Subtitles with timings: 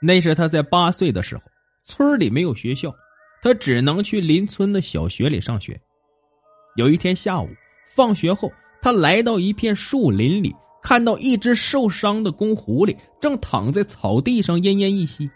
[0.00, 1.42] 那是他在八岁的时候，
[1.84, 2.94] 村里没有学校，
[3.42, 5.80] 他只能去邻村的小学里上学。
[6.76, 7.48] 有一天下午，
[7.88, 8.50] 放学后，
[8.80, 15.28] 他来到一片树林里，看到一只受伤的公狐狸正躺在草地上奄奄一息。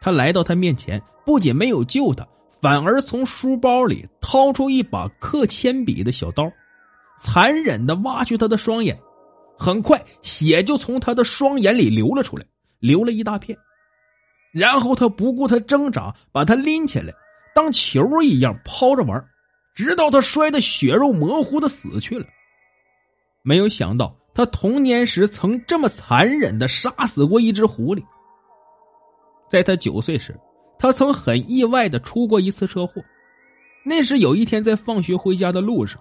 [0.00, 2.24] 他来到他面前，不仅没有救他，
[2.60, 6.48] 反而从书包里掏出一把刻铅笔的小刀，
[7.18, 8.96] 残忍的挖去他的双眼。
[9.58, 12.44] 很快，血就从他的双眼里流了出来，
[12.84, 13.58] 流了一大片。
[14.52, 17.12] 然后他不顾他挣扎，把他拎起来，
[17.54, 19.24] 当球一样抛着玩。
[19.74, 22.24] 直到他摔得血肉模糊的死去了。
[23.42, 28.04] 没有想到，他童年时曾这么残忍的杀死过一只狐狸。
[29.50, 30.38] 在他九岁时，
[30.78, 33.02] 他曾很意外的出过一次车祸。
[33.84, 36.00] 那时有一天在放学回家的路上，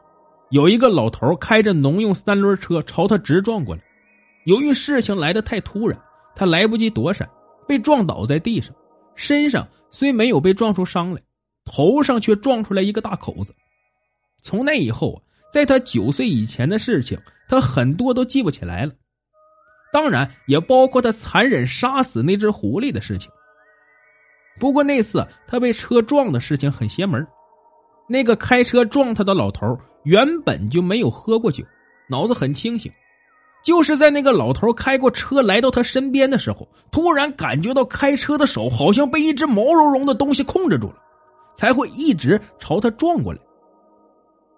[0.51, 3.81] 有一个老头开着农用三轮车朝他直撞过来。
[4.45, 5.99] 由于事情来得太突然，
[6.35, 7.29] 他来不及躲闪，
[7.67, 8.73] 被撞倒在地上，
[9.15, 11.21] 身上虽没有被撞出伤来，
[11.65, 13.53] 头上却撞出来一个大口子。
[14.41, 15.19] 从那以后啊，
[15.53, 17.17] 在他九岁以前的事情，
[17.47, 18.93] 他很多都记不起来了。
[19.91, 23.31] 当然，也包括他残忍杀死那只狐狸的事情。
[24.59, 27.25] 不过那次他被车撞的事情很邪门。
[28.09, 29.65] 那个开车撞他的老头
[30.03, 31.63] 原本就没有喝过酒，
[32.09, 32.91] 脑子很清醒。
[33.63, 40.97] 就是在那个老头开过车来到他身边的时候，突然感觉到开车的手好像被一只毛茸茸的东西控制住了，
[41.55, 43.39] 才会一直朝他撞过来。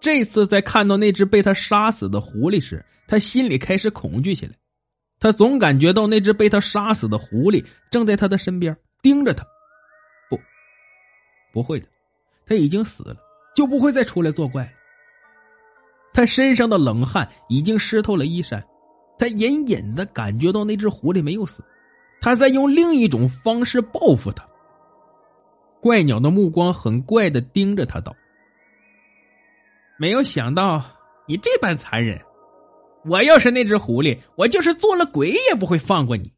[0.00, 4.52] 这次在看到那只被他杀死的狐狸时，他心里开始恐惧起来。
[5.18, 9.44] 他总感觉到那只被他杀死的狐狸正在他的身边盯着他。
[10.28, 10.38] 不，
[11.52, 11.86] 不会的，
[12.46, 13.16] 他已经死了，
[13.54, 14.70] 就不会再出来作怪了。
[16.12, 18.62] 他身上的冷汗已经湿透了衣衫，
[19.18, 21.64] 他隐隐的感觉到那只狐狸没有死，
[22.20, 24.46] 他在用另一种方式报复他。
[25.80, 28.14] 怪鸟的目光很怪的盯着他，道。
[29.98, 30.84] 没有想到
[31.26, 32.20] 你这般残忍！
[33.04, 36.32] 我要是那只狐狸，我就是做了鬼也不会放过你。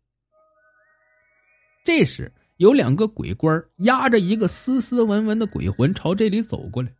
[1.84, 6.93] 这时，有两个鬼官押着一个斯斯文文的鬼魂朝这里走过来。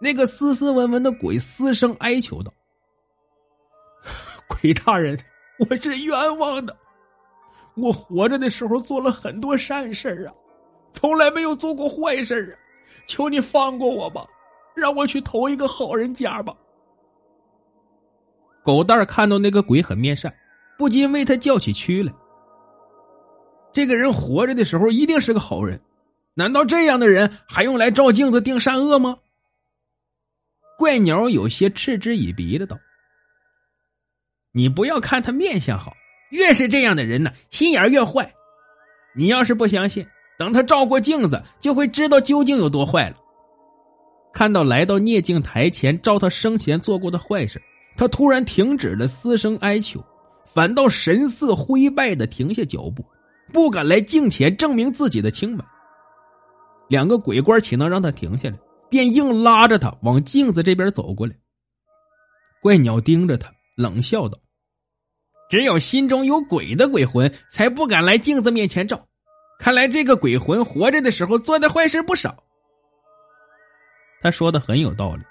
[0.00, 2.52] 那个斯斯文文的鬼嘶声哀求道
[4.50, 5.18] ：“鬼大人，
[5.58, 6.76] 我是冤枉的。
[7.76, 10.34] 我活着的时候做了很多善事啊，
[10.92, 12.58] 从来没有做过坏事啊，
[13.06, 14.26] 求你放过我吧。”
[14.72, 16.54] 让我去投一个好人家吧。
[18.62, 20.32] 狗蛋看到那个鬼很面善，
[20.78, 22.12] 不禁为他叫起屈来。
[23.72, 25.78] 这个人活着的时候一定是个好人，
[26.34, 29.18] 难道这样的人还用来照镜子定善恶吗？
[30.78, 32.78] 怪鸟有些嗤之以鼻的道
[34.52, 35.92] ：“你不要看他面相好，
[36.30, 38.32] 越是这样的人呢，心眼越坏。
[39.14, 40.06] 你要是不相信，
[40.38, 43.16] 等他照过镜子，就会知道究竟有多坏了。”
[44.32, 47.60] 看到来到聂镜台前照他生前做过的坏事，
[47.96, 50.00] 他突然停止了嘶声哀求，
[50.44, 53.04] 反倒神色灰败的停下脚步，
[53.52, 55.64] 不敢来镜前证明自己的清白。
[56.88, 58.56] 两个鬼官岂能让他停下来，
[58.88, 61.34] 便硬拉着他往镜子这边走过来。
[62.62, 64.38] 怪鸟盯着他，冷笑道
[65.50, 69.06] ：“只有心中有鬼的鬼魂才不敢来镜子面前照，
[69.58, 72.44] 看来这个鬼魂活着的时候做的坏事不少。”
[74.22, 75.22] 他说的很有道理，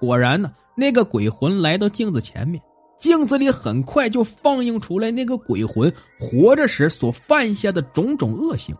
[0.00, 2.60] 果然呢，那个鬼魂来到镜子前面，
[2.98, 8.76] 镜子里很快就放映出来那个鬼魂活着时所犯下的种种恶行。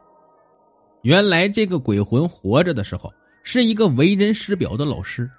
[1.03, 3.13] 原来这个鬼魂活着的时候
[3.45, 5.31] 是一个为人师表的老师，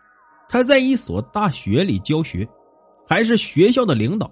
[0.47, 2.47] 他在一所大学里教学，
[3.07, 4.29] 还是学校的领导。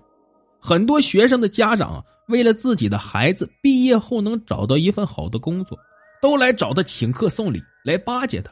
[0.60, 5.78] 很多学生的家长为了自己的孩子毕业后能找到一份好的工作，
[6.22, 8.52] 都来找他请客送礼，来巴结他。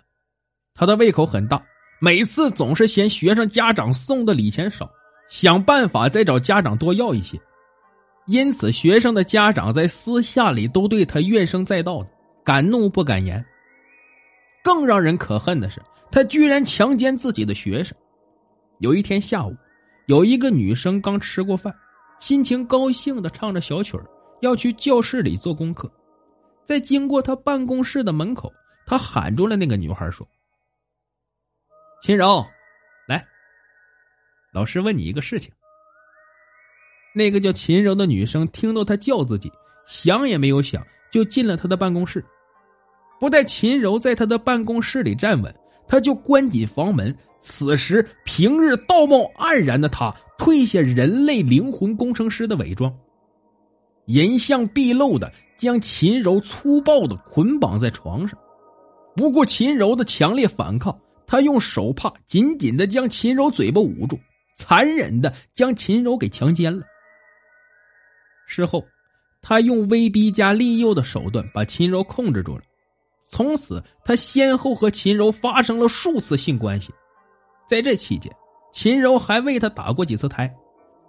[0.75, 1.63] 他的胃口很大，
[1.99, 4.89] 每次总是嫌学生家长送的礼钱少，
[5.29, 7.39] 想办法再找家长多要一些。
[8.27, 12.09] 因此，学生的家长在私下里都对他怨声载道的，
[12.43, 13.43] 敢怒不敢言。
[14.63, 17.95] 更让人可恨的是，他居然强奸自己的学生。
[18.79, 19.53] 有一天下午，
[20.07, 21.73] 有一个女生刚吃过饭，
[22.19, 24.05] 心情高兴的唱着小曲儿，
[24.41, 25.91] 要去教室里做功课，
[26.65, 28.51] 在经过他办公室的门口，
[28.85, 30.27] 他喊住了那个女孩，说。
[32.01, 32.45] 秦柔，
[33.07, 33.25] 来，
[34.53, 35.53] 老师问你一个事情。
[37.15, 39.49] 那个叫秦柔的女生听到他叫自己，
[39.85, 42.25] 想也没有想，就进了他的办公室。
[43.19, 45.55] 不待秦柔在他的办公室里站稳，
[45.87, 47.15] 他就关紧房门。
[47.41, 52.93] 此时，平日道貌岸然的他，褪下人类灵魂工程师的伪装，
[54.05, 58.39] 人相毕露的将秦柔粗暴的捆绑在床上。
[59.15, 60.97] 不顾秦柔的强烈反抗，
[61.27, 64.17] 他用手帕紧紧的将秦柔嘴巴捂住，
[64.55, 66.85] 残忍的将秦柔给强奸了。
[68.47, 68.85] 事后，
[69.41, 72.63] 他用威逼加利诱的手段把秦柔控制住了。
[73.33, 76.93] 从此，他先后和秦柔发生了数次性关系。
[77.67, 78.31] 在这期间，
[78.71, 80.53] 秦柔还为他打过几次胎。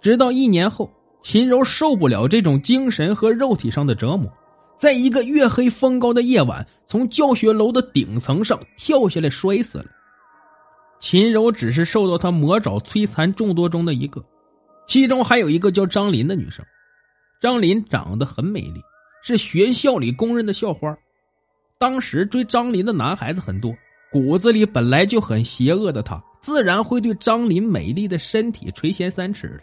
[0.01, 0.91] 直到一年后，
[1.21, 4.27] 秦柔受不了这种精神和肉体上的折磨。
[4.75, 9.85] 在一个月黑风高的夜晚，从教学楼的顶层上跳下来摔死了。
[10.99, 14.25] 秦柔只是受到他魔爪摧残众多中的一个，
[14.87, 16.65] 其中还有一个叫张林的女生。
[17.39, 18.81] 张林长得很美丽，
[19.21, 20.97] 是学校里公认的校花。
[21.77, 23.75] 当时追张林的男孩子很多，
[24.11, 29.59] 骨子里本来就很邪恶的他，自然会对张林美丽的身体垂涎三尺了。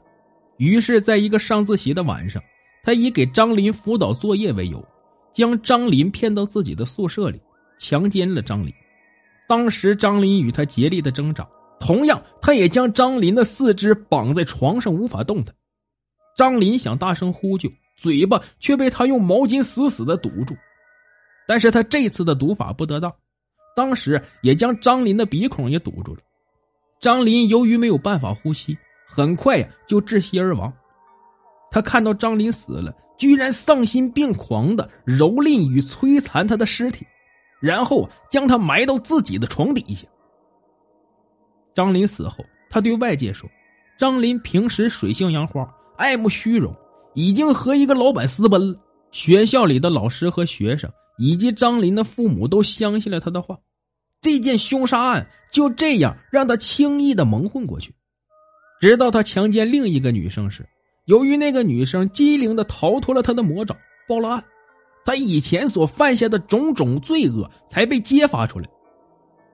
[0.59, 2.43] 于是，在一个上自习的晚上，
[2.83, 4.85] 他以给张林辅导作业为由。
[5.33, 7.41] 将张林骗到自己的宿舍里，
[7.79, 8.71] 强奸了张林。
[9.49, 11.49] 当时张林与他竭力的挣扎，
[11.81, 15.55] 同样，他也将张林的四肢绑在床上，无法动弹。
[16.37, 20.55] 张林想大声呼救，嘴巴却被他用毛巾死死的堵住。
[21.47, 23.13] 但是他这次的堵法不得当，
[23.77, 26.21] 当时也将张林的鼻孔也堵住了。
[27.01, 28.77] 张林由于没有办法呼吸，
[29.09, 30.73] 很快呀就窒息而亡。
[31.71, 32.95] 他看到张林死了。
[33.19, 37.07] 居然丧心病狂的蹂躏与摧残他的尸体，
[37.61, 40.09] 然后将他埋到自己的床底下。
[41.73, 43.49] 张林死后，他对外界说
[43.97, 46.75] ：“张林平时水性杨花，爱慕虚荣，
[47.15, 48.77] 已经和一个老板私奔了。”
[49.13, 53.59] 学校里的老师和学生以及张林的父母都相信了他的话。
[54.21, 57.93] 这件凶杀案就这样让他轻易的蒙混过去，
[58.81, 60.65] 直到他强奸另一个女生时。
[61.07, 63.77] 由于那个女生机灵的逃脱了他的魔爪，
[64.09, 64.45] 报了案，
[65.05, 68.69] 他以前所犯下的种种罪恶才被揭发出来。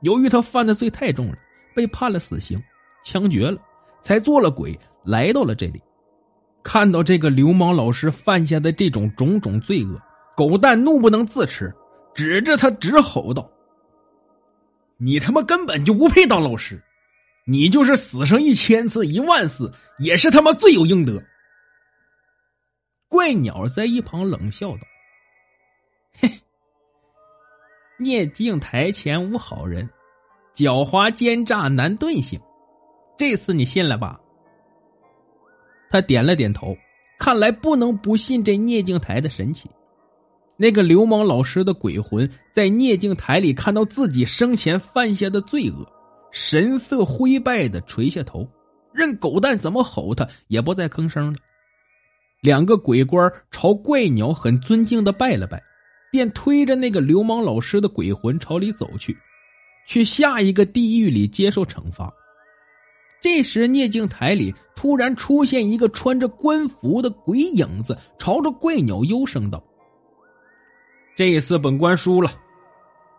[0.02, 1.38] 由于他犯的罪太重了，
[1.74, 2.62] 被判了死刑，
[3.02, 3.58] 枪决了，
[4.02, 5.80] 才做了鬼来到了这里。
[6.62, 9.98] 看到这个流氓老师犯下的这种种种罪恶，
[10.38, 11.74] 狗蛋怒不能自持，
[12.14, 13.50] 指着他直吼道
[14.96, 16.80] ：“你他妈根本就不配当老师，
[17.44, 21.20] 你就是死上一千次一万次，也是他妈罪有应得。”
[23.10, 24.82] 怪鸟在一旁冷笑道
[26.20, 26.30] ：“嘿，
[27.98, 29.90] 聂镜台前无好人，
[30.54, 32.40] 狡猾奸诈难遁形。
[33.18, 34.20] 这次你信了吧？”
[35.90, 36.76] 他点了点头，
[37.18, 39.68] 看来不能不信这聂镜台的神奇。
[40.60, 45.86] 那个流氓老师的鬼魂在聂镜台里看到自己生前犯下的罪恶，
[46.32, 48.44] 神色灰败的垂下头，
[48.92, 51.38] 任狗蛋怎么吼他也不再吭声了。
[52.40, 55.62] 两个鬼官朝怪鸟很尊敬的拜了拜，
[56.10, 59.16] 便推着那个流氓老师的鬼魂朝里走去，
[59.86, 62.12] 去下一个地狱里接受惩罚。
[63.20, 69.62] 这时，聂镜台里突然出现一个穿着官服的鬼影子，朝着怪鸟幽声道
[71.18, 72.30] ：“这一次本官输了，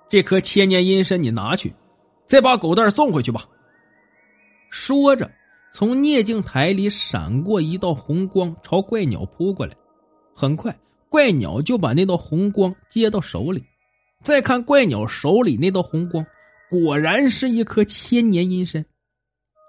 [0.07, 1.73] 这颗千年阴身你拿去，
[2.27, 3.45] 再把狗蛋送回去吧。”
[4.71, 5.29] 说着。
[5.73, 9.75] 从聂镜台里闪过一道红光，朝怪鸟扑过来。
[10.33, 10.75] 很快，
[11.09, 13.61] 怪鸟就把那道红光接到手里。
[14.23, 16.25] 再看怪鸟手里那道红光，
[16.71, 18.83] 果然是一颗千年阴身。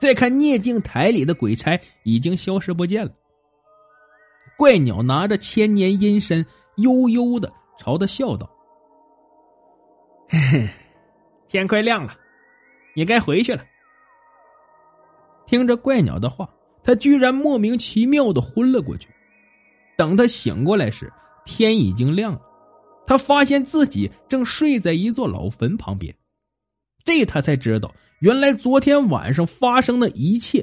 [0.01, 3.13] 再看聂镜台里的鬼差已经消失不见了。
[4.57, 8.47] 怪鸟拿着千年阴身，悠悠的朝他笑道
[10.29, 10.69] ：“嘿嘿，
[11.49, 12.15] 天快亮了，
[12.95, 13.65] 你该回去了。”
[15.49, 16.47] 听着怪鸟的话，
[16.85, 19.09] 他居然莫名其妙的昏了过去。
[19.97, 21.11] 等他醒过来时，
[21.47, 22.41] 天已经亮了。
[23.07, 26.15] 他发现自己正睡在一座老坟旁边，
[27.03, 30.63] 这他才知道，原来昨天晚上发生的一切，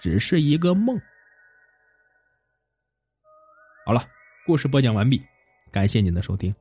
[0.00, 0.96] 只是一个梦。
[3.84, 4.06] 好了，
[4.46, 5.20] 故事播讲完毕，
[5.76, 6.54] 感谢您的收听。